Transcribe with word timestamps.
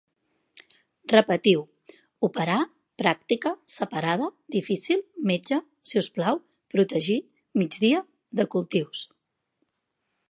Repetiu: 1.11 1.59
operar, 2.27 2.55
pràctica, 3.01 3.53
separada, 3.75 4.29
difícil, 4.57 5.05
metge, 5.33 5.61
si 5.91 6.03
us 6.03 6.11
plau, 6.17 6.43
protegir, 6.77 7.19
migdia, 7.63 8.05
de 8.41 8.51
cultius 8.57 9.05